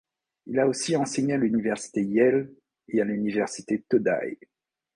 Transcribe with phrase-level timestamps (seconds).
[0.47, 2.51] Il a aussi enseigné à l'université Yale
[2.87, 4.39] et à l'université Todai.